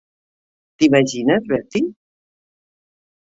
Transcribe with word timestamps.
T'imagines, 0.77 1.39
Bertie? 1.47 1.95